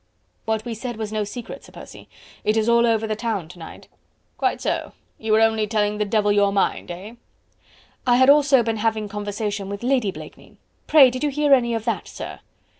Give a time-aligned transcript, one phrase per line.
[0.45, 2.09] "What we said was no secret, Sir Percy.
[2.43, 3.87] It is all over the town to night."
[4.35, 4.93] "Quite so...
[5.19, 6.89] you were only telling the devil your mind...
[6.89, 7.13] eh?"
[8.07, 10.57] "I had also been having conversation with Lady Blakeney....
[10.87, 12.39] Pray did you hear any of that, sir?"